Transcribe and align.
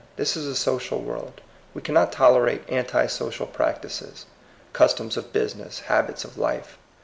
This 0.15 0.35
is 0.35 0.47
a 0.47 0.55
social 0.55 0.99
world. 0.99 1.41
We 1.75 1.83
can 1.83 1.93
not 1.93 2.11
tolerate 2.11 2.65
antinsocial 2.65 3.45
practices, 3.53 4.25
customs 4.73 5.15
of 5.15 5.31
business, 5.31 5.81
habits 5.81 6.25
of 6.25 6.39
life. 6.39 6.79